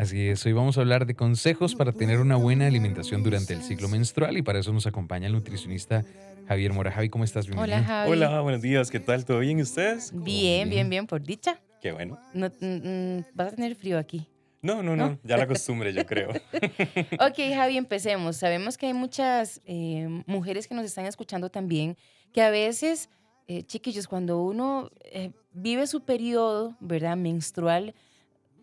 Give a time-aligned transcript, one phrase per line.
[0.00, 3.62] Así es, hoy vamos a hablar de consejos para tener una buena alimentación durante el
[3.62, 6.06] ciclo menstrual y para eso nos acompaña el nutricionista
[6.48, 6.90] Javier Mora.
[6.90, 7.46] Javi, ¿cómo estás?
[7.46, 7.76] Bienvenido.
[7.76, 8.10] Hola, Javi.
[8.10, 8.90] Hola, buenos días.
[8.90, 9.26] ¿Qué tal?
[9.26, 9.58] ¿Todo bien?
[9.58, 10.10] ¿Y ustedes?
[10.14, 11.60] Bien, bien, bien, por dicha.
[11.82, 12.18] Qué bueno.
[12.32, 14.26] No, mm, mm, vas a tener frío aquí.
[14.62, 16.30] No, no, no, ya la costumbre, yo creo.
[17.20, 18.38] ok, Javi, empecemos.
[18.38, 21.98] Sabemos que hay muchas eh, mujeres que nos están escuchando también,
[22.32, 23.10] que a veces,
[23.48, 27.94] eh, chiquillos, cuando uno eh, vive su periodo, ¿verdad?, menstrual,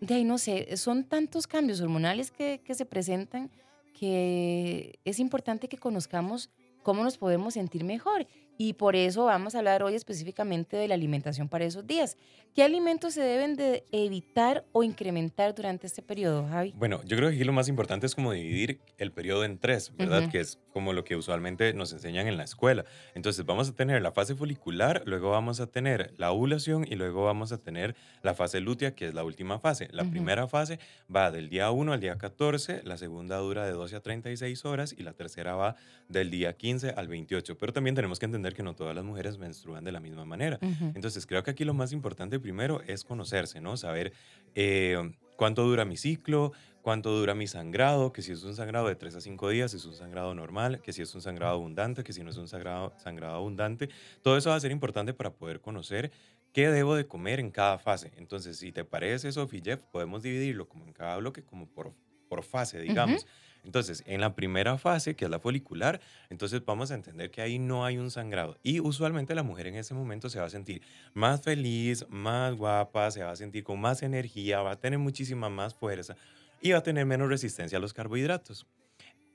[0.01, 3.51] de ahí no sé, son tantos cambios hormonales que, que se presentan
[3.97, 6.51] que es importante que conozcamos
[6.83, 8.27] cómo nos podemos sentir mejor.
[8.57, 12.17] Y por eso vamos a hablar hoy específicamente de la alimentación para esos días.
[12.55, 16.73] ¿Qué alimentos se deben de evitar o incrementar durante este periodo, Javi?
[16.75, 19.91] Bueno, yo creo que aquí lo más importante es como dividir el periodo en tres,
[19.95, 20.29] ¿verdad?
[20.31, 22.85] Que es como lo que usualmente nos enseñan en la escuela.
[23.15, 27.25] Entonces vamos a tener la fase folicular, luego vamos a tener la ovulación y luego
[27.25, 29.87] vamos a tener la fase lútea, que es la última fase.
[29.91, 30.77] La primera fase
[31.13, 34.93] va del día 1 al día 14, la segunda dura de 12 a 36 horas
[34.95, 35.77] y la tercera va
[36.09, 37.57] del día 15 al 28.
[37.57, 40.59] Pero también tenemos que entender que no todas las mujeres menstruan de la misma manera.
[40.93, 43.77] Entonces, creo que aquí lo más importante primero es conocerse, ¿no?
[43.77, 44.13] Saber
[44.53, 48.95] eh, cuánto dura mi ciclo, cuánto dura mi sangrado, que si es un sangrado de
[48.95, 52.11] 3 a 5 días, es un sangrado normal, que si es un sangrado abundante, que
[52.11, 53.89] si no es un sangrado, sangrado abundante.
[54.21, 56.11] Todo eso va a ser importante para poder conocer
[56.51, 58.11] qué debo de comer en cada fase.
[58.17, 61.93] Entonces, si te parece, Sophie Jeff, podemos dividirlo como en cada bloque, como por,
[62.27, 63.25] por fase, digamos.
[63.67, 67.59] Entonces, en la primera fase, que es la folicular, entonces vamos a entender que ahí
[67.59, 68.57] no hay un sangrado.
[68.63, 70.81] Y usualmente la mujer en ese momento se va a sentir
[71.13, 75.49] más feliz, más guapa, se va a sentir con más energía, va a tener muchísima
[75.49, 76.15] más fuerza
[76.61, 78.65] y va a tener menos resistencia a los carbohidratos.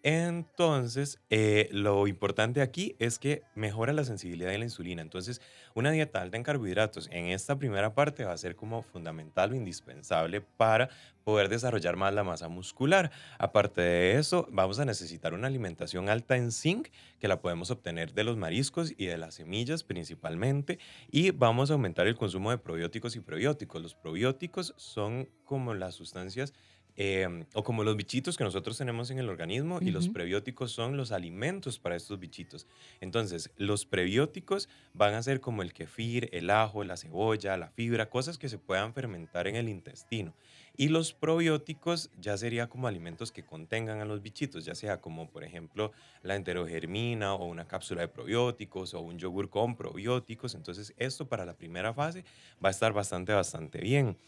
[0.05, 5.01] Entonces, eh, lo importante aquí es que mejora la sensibilidad de la insulina.
[5.01, 5.41] Entonces,
[5.77, 9.55] una dieta alta en carbohidratos en esta primera parte va a ser como fundamental o
[9.55, 10.89] indispensable para
[11.23, 13.13] poder desarrollar más la masa muscular.
[13.39, 16.89] Aparte de eso, vamos a necesitar una alimentación alta en zinc,
[17.21, 20.81] que la podemos obtener de los mariscos y de las semillas principalmente.
[21.13, 23.81] Y vamos a aumentar el consumo de probióticos y probióticos.
[23.81, 26.53] Los probióticos son como las sustancias
[26.97, 30.97] Em, o como los bichitos que nosotros tenemos en el organismo y los prebióticos son
[30.97, 32.67] los alimentos para estos bichitos.
[33.01, 38.11] Entonces, los prebióticos van a ser como el kefir, el ajo, la cebolla, la fibra,
[38.11, 40.35] cosas que se puedan fermentar en el intestino.
[40.77, 45.31] Y los probióticos ya sería como alimentos que contengan a los bichitos, ya sea como
[45.31, 45.93] por ejemplo
[46.23, 50.55] la enterogermina o una cápsula de probióticos o un yogur con probióticos.
[50.55, 52.25] Entonces, esto para la primera fase
[52.63, 54.19] va a estar bastante, bastante bien.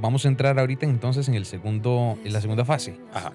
[0.00, 2.98] Vamos a entrar ahorita entonces en, el segundo, en la segunda fase.
[3.12, 3.34] Ajá.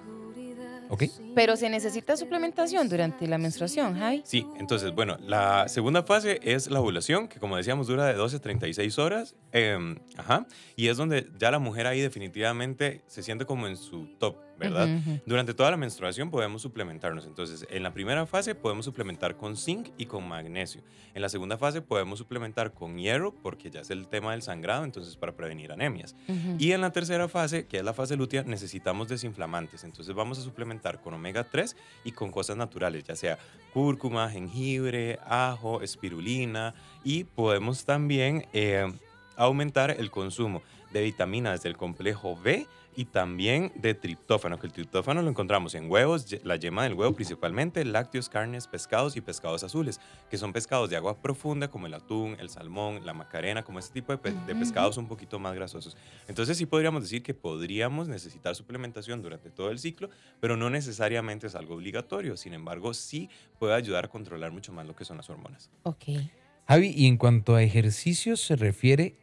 [0.89, 1.03] ¿Ok?
[1.35, 4.23] Pero se necesita suplementación durante la menstruación, Javi.
[4.25, 8.35] Sí, entonces, bueno, la segunda fase es la ovulación, que como decíamos dura de 12
[8.35, 9.35] a 36 horas.
[9.53, 10.45] Em, ajá.
[10.75, 14.87] Y es donde ya la mujer ahí definitivamente se siente como en su top ¿verdad?
[15.25, 17.25] Durante toda la menstruación podemos suplementarnos.
[17.25, 20.81] Entonces, en la primera fase podemos suplementar con zinc y con magnesio.
[21.13, 24.83] En la segunda fase podemos suplementar con hierro, porque ya es el tema del sangrado,
[24.83, 26.15] entonces para prevenir anemias.
[26.59, 29.83] Y en la tercera fase, que es la fase lútea, necesitamos desinflamantes.
[29.83, 33.39] Entonces, vamos a suplementar con omega 3 y con cosas naturales, ya sea
[33.73, 36.75] cúrcuma, jengibre, ajo, espirulina.
[37.03, 38.91] Y podemos también eh,
[39.35, 40.61] aumentar el consumo
[40.91, 45.89] de vitaminas del complejo B y también de triptófano, que el triptófano lo encontramos en
[45.89, 50.89] huevos, la yema del huevo principalmente, lácteos, carnes, pescados y pescados azules, que son pescados
[50.89, 54.55] de agua profunda como el atún, el salmón, la macarena, como este tipo de, de
[54.55, 55.95] pescados un poquito más grasosos.
[56.27, 60.09] Entonces sí podríamos decir que podríamos necesitar suplementación durante todo el ciclo,
[60.39, 62.35] pero no necesariamente es algo obligatorio.
[62.35, 65.69] Sin embargo, sí puede ayudar a controlar mucho más lo que son las hormonas.
[65.83, 66.05] Ok.
[66.67, 69.15] Javi, y en cuanto a ejercicios se refiere,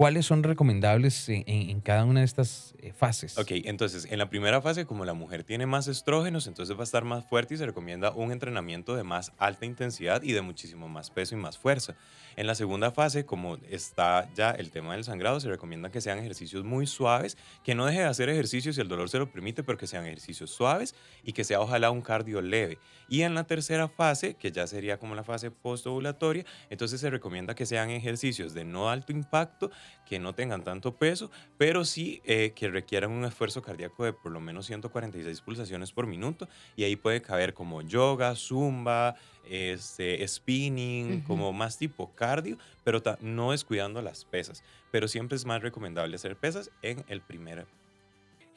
[0.00, 3.36] ¿Cuáles son recomendables en, cada una de estas eh, fases?
[3.36, 6.84] Ok, entonces en la primera fase, como la mujer tiene más estrógenos, entonces va a
[6.84, 10.88] estar más fuerte y se recomienda un entrenamiento de más alta intensidad y de muchísimo
[10.88, 11.96] más peso y más fuerza.
[12.36, 16.18] En la segunda fase, como está ya el tema del sangrado, se recomienda que sean
[16.18, 19.62] ejercicios muy suaves, que no deje de hacer ejercicios si el dolor se lo permite,
[19.62, 20.94] pero que sean ejercicios suaves
[21.24, 22.78] y que sea ojalá un cardio leve.
[23.10, 27.54] Y en la tercera fase, que ya sería como la fase postovulatoria, entonces se recomienda
[27.54, 29.70] que sean ejercicios de no alto impacto,
[30.06, 34.32] que no tengan tanto peso, pero sí eh, que requieran un esfuerzo cardíaco de por
[34.32, 36.48] lo menos 146 pulsaciones por minuto.
[36.76, 39.16] Y ahí puede caber como yoga, zumba,
[39.48, 44.62] este, spinning, como más tipo cardio, pero no descuidando las pesas.
[44.90, 47.66] Pero siempre es más recomendable hacer pesas en el primer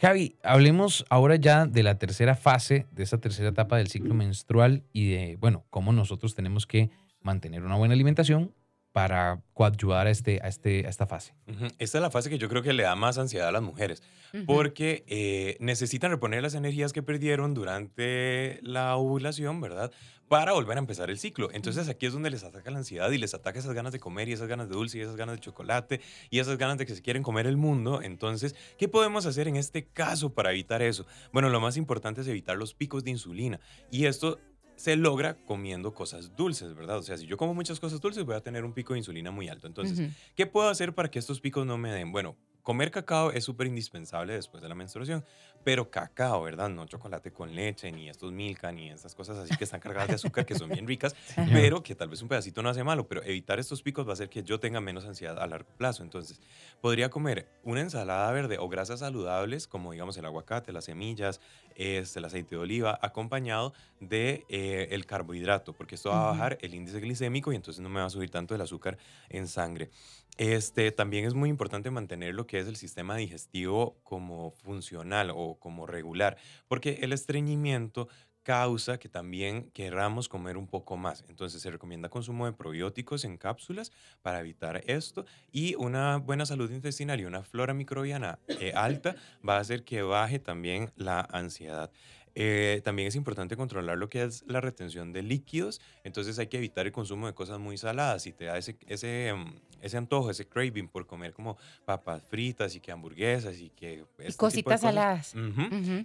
[0.03, 4.83] Javi, hablemos ahora ya de la tercera fase, de esa tercera etapa del ciclo menstrual
[4.91, 6.89] y de, bueno, cómo nosotros tenemos que
[7.21, 8.53] mantener una buena alimentación
[8.93, 11.33] para coadyuvar a, este, a, este, a esta fase?
[11.79, 14.03] Esta es la fase que yo creo que le da más ansiedad a las mujeres,
[14.45, 19.91] porque eh, necesitan reponer las energías que perdieron durante la ovulación, ¿verdad?
[20.27, 21.49] Para volver a empezar el ciclo.
[21.51, 24.29] Entonces aquí es donde les ataca la ansiedad y les ataca esas ganas de comer
[24.29, 25.99] y esas ganas de dulce y esas ganas de chocolate
[26.29, 28.01] y esas ganas de que se quieren comer el mundo.
[28.01, 31.05] Entonces, ¿qué podemos hacer en este caso para evitar eso?
[31.31, 33.59] Bueno, lo más importante es evitar los picos de insulina
[33.91, 34.39] y esto
[34.83, 36.97] se logra comiendo cosas dulces, ¿verdad?
[36.97, 39.31] O sea, si yo como muchas cosas dulces voy a tener un pico de insulina
[39.31, 39.65] muy alto.
[39.65, 40.11] Entonces.
[40.35, 42.11] ¿qué puedo hacer para que estos picos no me den?
[42.11, 45.23] Bueno, comer cacao es súper indispensable después de la menstruación,
[45.63, 46.69] pero cacao, ¿verdad?
[46.69, 50.15] No chocolate con leche, ni estos Milka, ni estas cosas así que están cargadas de
[50.15, 51.15] azúcar, que son bien ricas,
[51.51, 54.13] pero que tal vez un pedacito no hace malo, pero evitar estos picos va a
[54.13, 56.03] hacer que yo tenga menos ansiedad a largo plazo.
[56.03, 56.39] Entonces,
[56.81, 61.41] podría comer una ensalada verde o grasas saludables, como digamos el aguacate, las semillas,
[61.75, 66.57] este, el aceite de oliva, acompañado de eh, el carbohidrato, porque esto va a bajar
[66.61, 68.97] el índice glicémico y entonces no me va a subir tanto el azúcar
[69.29, 69.89] en sangre.
[70.37, 75.59] Este, también es muy importante mantener lo que es el sistema digestivo como funcional o
[75.59, 76.37] como regular,
[76.67, 78.07] porque el estreñimiento
[78.43, 81.23] causa que también queramos comer un poco más.
[81.29, 83.91] Entonces se recomienda consumo de probióticos en cápsulas
[84.21, 89.15] para evitar esto y una buena salud intestinal y una flora microbiana eh, alta
[89.47, 91.89] va a hacer que baje también la ansiedad.
[92.35, 96.57] Eh, también es importante controlar lo que es la retención de líquidos, entonces hay que
[96.57, 98.23] evitar el consumo de cosas muy saladas.
[98.23, 102.75] Si te da ese, ese, mm, ese antojo, ese craving por comer como papas fritas
[102.75, 103.93] y que hamburguesas y que...
[103.93, 105.35] Y este de cositas saladas.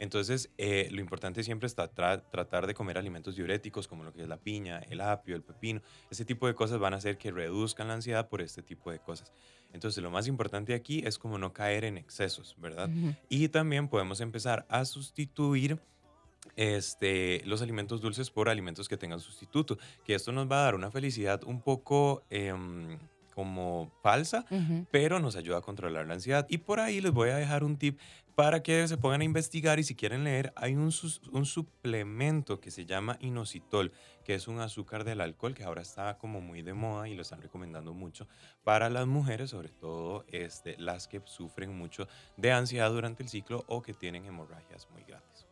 [0.00, 4.22] Entonces, eh, lo importante siempre está tra- tratar de comer alimentos diuréticos como lo que
[4.22, 5.80] es la piña, el apio, el pepino.
[6.10, 8.98] Ese tipo de cosas van a hacer que reduzcan la ansiedad por este tipo de
[8.98, 9.32] cosas.
[9.72, 12.90] Entonces, lo más importante aquí es como no caer en excesos, ¿verdad?
[13.28, 15.78] Y también podemos empezar a sustituir
[16.58, 20.74] este, los alimentos dulces por alimentos que tengan sustituto, que esto nos va a dar
[20.74, 22.98] una felicidad un poco em,
[23.32, 24.44] como falsa,
[24.90, 26.46] pero nos ayuda a controlar la ansiedad.
[26.50, 28.00] Y por ahí les voy a dejar un tip
[28.34, 32.86] para que se pongan a investigar y si quieren leer, hay un suplemento que se
[32.86, 33.92] llama inositol,
[34.24, 37.22] que es un azúcar del alcohol que ahora está como muy de moda y lo
[37.22, 38.26] están recomendando mucho
[38.64, 43.64] para las mujeres, sobre todo este, las que sufren mucho de ansiedad durante el ciclo
[43.68, 45.47] o que tienen hemorragias muy grandes.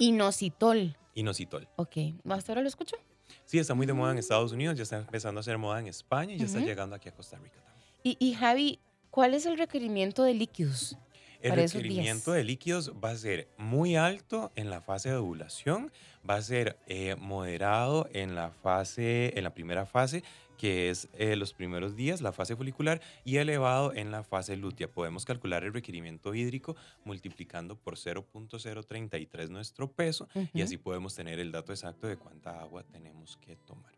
[0.00, 0.96] Inositol.
[1.14, 1.68] Inositol.
[1.76, 1.96] Ok.
[2.28, 2.96] ¿Hasta ahora lo escucho?
[3.44, 5.86] Sí, está muy de moda en Estados Unidos, ya está empezando a ser moda en
[5.86, 6.66] España y ya está Ujú.
[6.66, 7.86] llegando aquí a Costa Rica también.
[8.02, 8.80] Y, y Javi,
[9.10, 10.96] ¿cuál es el requerimiento de líquidos?
[11.42, 15.90] El para requerimiento de líquidos va a ser muy alto en la fase de ovulación,
[16.28, 20.22] va a ser eh, moderado en la fase, en la primera fase,
[20.58, 24.88] que es eh, los primeros días, la fase folicular, y elevado en la fase lútea.
[24.88, 31.50] Podemos calcular el requerimiento hídrico multiplicando por 0.033 nuestro peso y así podemos tener el
[31.50, 33.94] dato exacto de cuánta agua tenemos que tomar.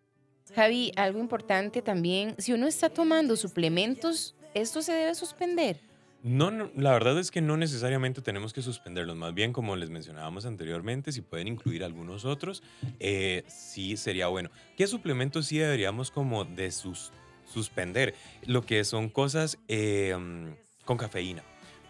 [0.55, 5.92] Javi, algo importante también, si uno está tomando suplementos, ¿esto se debe suspender?
[6.23, 9.91] No, no, la verdad es que no necesariamente tenemos que suspenderlos, más bien como les
[9.91, 12.63] mencionábamos anteriormente, si pueden incluir algunos otros,
[13.01, 14.49] eh, sí sería bueno.
[14.77, 17.13] ¿Qué suplementos sí deberíamos como de sus-
[17.53, 18.15] suspender?
[18.47, 20.51] Lo que son cosas mm,
[20.85, 21.43] con cafeína.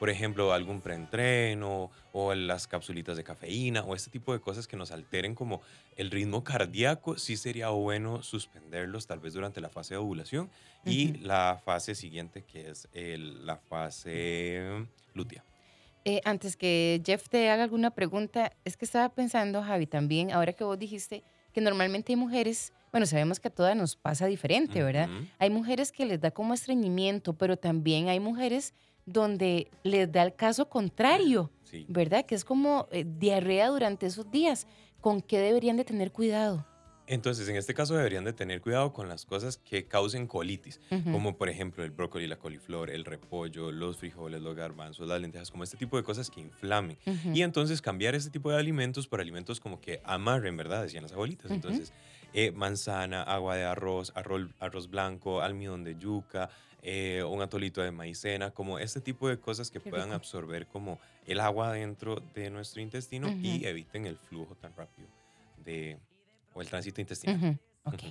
[0.02, 4.76] Por ejemplo, algún preentreno o las capsulitas de cafeína o este tipo de cosas que
[4.76, 5.60] nos alteren como
[5.96, 10.50] el ritmo cardíaco, sí sería bueno suspenderlos tal vez durante la fase de ovulación
[10.84, 11.26] y Ujú.
[11.26, 15.44] la fase siguiente que es el- la fase lútea.
[16.04, 20.52] Eh, antes que Jeff te haga alguna pregunta, es que estaba pensando, Javi, también, ahora
[20.52, 21.22] que vos dijiste
[21.52, 25.08] que normalmente hay mujeres, bueno, sabemos que a todas nos pasa diferente, ¿verdad?
[25.08, 25.26] Ujú.
[25.38, 28.74] Hay mujeres que les da como estreñimiento, pero también hay mujeres
[29.06, 31.86] donde les da el caso contrario, Sí.
[31.88, 32.26] ¿verdad?
[32.26, 34.66] Que es como eh, diarrea durante esos días.
[35.00, 36.66] ¿Con qué deberían de tener cuidado?
[37.08, 40.80] Entonces, en este caso deberían de tener cuidado con las cosas que causen colitis,
[41.10, 45.50] como por ejemplo el brócoli, la coliflor, el repollo, los frijoles, los garbanzos, las lentejas,
[45.50, 46.96] como este tipo de cosas que inflamen.
[47.34, 50.82] Y entonces cambiar este tipo de alimentos por alimentos como que amarren, ¿verdad?
[50.84, 51.50] Decían las abuelitas.
[51.50, 51.92] Entonces,
[52.34, 56.50] eh, manzana, agua de arroz, arroz, arroz blanco, almidón de yuca,
[56.82, 60.16] eh, un atolito de maicena, como este tipo de cosas que Qué puedan rico.
[60.16, 65.08] absorber como el agua dentro de nuestro intestino y eviten el flujo tan rápido
[65.64, 65.96] de,
[66.54, 67.58] o el tránsito intestinal.
[67.84, 68.02] Ok.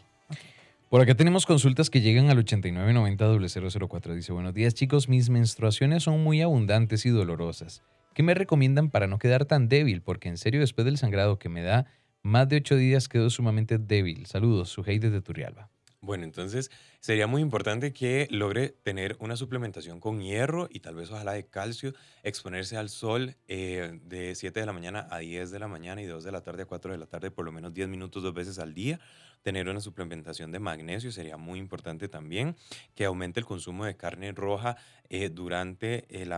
[0.90, 4.14] Por acá tenemos consultas que llegan al 8990-004.
[4.14, 7.82] Dice, buenos días chicos, mis menstruaciones son muy abundantes y dolorosas.
[8.14, 10.02] ¿Qué me recomiendan para no quedar tan débil?
[10.02, 11.86] Porque en serio, después del sangrado que me da,
[12.24, 14.26] más de ocho días quedo sumamente débil.
[14.26, 15.70] Saludos, Sujei desde Turrialba.
[16.04, 21.12] Bueno, entonces sería muy importante que logre tener una suplementación con hierro y tal vez
[21.12, 25.60] ojalá de calcio, exponerse al sol eh, de 7 de la mañana a 10 de
[25.60, 27.72] la mañana y 2 de la tarde a 4 de la tarde, por lo menos
[27.76, 29.00] 10 minutos dos veces al día.
[29.42, 32.56] Tener una suplementación de magnesio sería muy importante también,
[32.96, 34.78] que aumente el consumo de carne roja
[35.10, 36.32] eh, durante, el,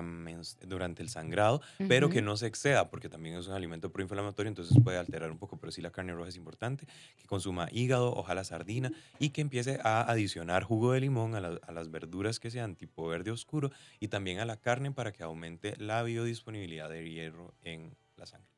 [0.65, 4.77] durante el sangrado, pero que no se exceda, porque también es un alimento proinflamatorio, entonces
[4.83, 8.43] puede alterar un poco, pero sí la carne roja es importante, que consuma hígado, ojalá
[8.43, 12.75] sardina y que empiece a adicionar jugo de limón a, a, las verduras que sean
[12.75, 17.53] tipo verde oscuro y también a la carne para que aumente la biodisponibilidad de hierro
[17.61, 18.52] en la sangre.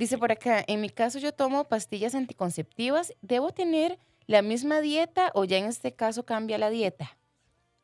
[0.00, 5.30] Dice por acá, en mi caso yo tomo pastillas anticonceptivas, ¿debo tener la misma dieta
[5.34, 7.18] o ya en este caso cambia la dieta?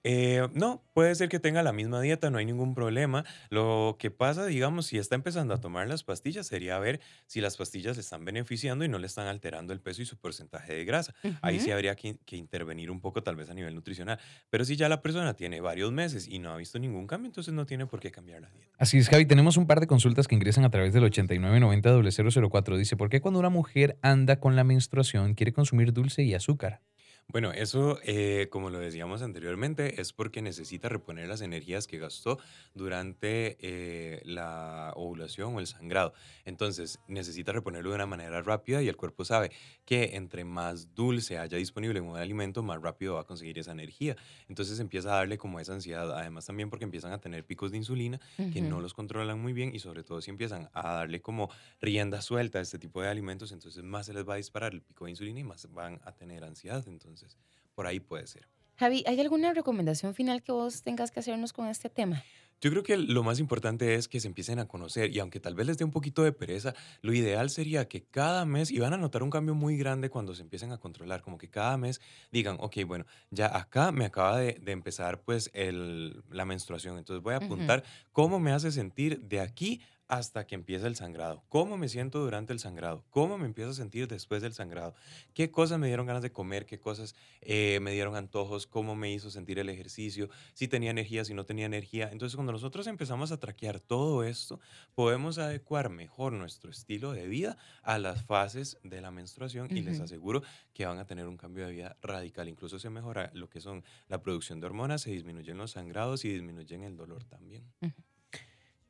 [0.09, 3.25] Eh, no, puede ser que tenga la misma dieta, no hay ningún problema.
[3.51, 7.57] Lo que pasa, digamos, si está empezando a tomar las pastillas, sería ver si las
[7.57, 10.85] pastillas le están beneficiando y no le están alterando el peso y su porcentaje de
[10.85, 11.13] grasa.
[11.43, 14.21] Ahí sí habría que, intervenir un poco, tal vez a nivel nutricional.
[14.49, 17.53] Pero si ya la persona tiene varios meses y no ha visto ningún cambio, entonces
[17.53, 18.77] no tiene por qué cambiar la dieta.
[18.79, 19.27] Así es, Javi.
[19.27, 22.77] Tenemos un par de consultas que ingresan a través del 8990-004.
[22.77, 26.81] Dice, ¿por qué cuando una mujer anda con la menstruación quiere consumir dulce y azúcar?
[27.28, 32.38] Bueno, eso, eh, como lo decíamos anteriormente, es porque necesita reponer las energías que gastó
[32.73, 36.12] durante eh, la ovulación o el sangrado.
[36.45, 39.50] Entonces, necesita reponerlo de una manera rápida y el cuerpo sabe
[39.85, 43.73] que entre más dulce haya disponible en un alimento, más rápido va a conseguir esa
[43.73, 44.16] energía.
[44.49, 46.16] Entonces empieza a darle como esa ansiedad.
[46.16, 49.75] Además, también porque empiezan a tener picos de insulina que no los controlan muy bien
[49.75, 53.50] y sobre todo si empiezan a darle como rienda suelta a este tipo de alimentos,
[53.50, 56.12] entonces más se les va a disparar el pico de insulina y más van a
[56.12, 56.85] tener ansiedad.
[56.87, 57.38] Entonces, entonces,
[57.75, 58.49] por ahí puede ser.
[58.76, 62.23] Javi, ¿hay alguna recomendación final que vos tengas que hacernos con este tema?
[62.61, 65.54] Yo creo que lo más importante es que se empiecen a conocer y aunque tal
[65.54, 68.94] vez les dé un poquito de pereza, lo ideal sería que cada mes, y van
[68.94, 72.00] a notar un cambio muy grande cuando se empiecen a controlar, como que cada mes
[72.32, 77.35] digan, ok, bueno, ya acá me acaba de, empezar pues el, la menstruación, entonces voy
[77.35, 81.43] a apuntar cómo me hace sentir de aquí hasta que empieza el sangrado.
[81.49, 83.05] ¿Cómo me siento durante el sangrado?
[83.11, 84.95] ¿Cómo me empiezo a sentir después del sangrado?
[85.35, 86.67] ¿Qué cosas me dieron ganas de comer?
[86.67, 88.67] ¿Qué cosas eh, me dieron antojos?
[88.67, 90.29] ¿Cómo me hizo sentir el ejercicio?
[90.55, 92.11] Si tenía energía, si no tenía energía.
[92.13, 94.61] Entonces, cuando nosotros empezamos a traquear todo esto,
[94.95, 100.01] podemos adecuar mejor nuestro estilo de vida a las fases de la menstruación y les
[100.01, 102.49] aseguro que van a tener un cambio de vida radical.
[102.49, 106.29] Incluso se mejora lo que son la producción de hormonas, se disminuyen los sangrados y
[106.31, 107.65] disminuyen el dolor también.